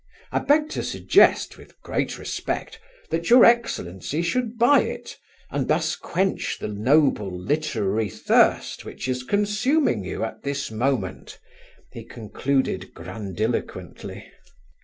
[0.31, 2.79] I beg to suggest, with great respect,
[3.11, 5.15] that your excellency should buy it,
[5.51, 11.37] and thus quench the noble literary thirst which is consuming you at this moment,"
[11.91, 14.25] he concluded grandiloquently.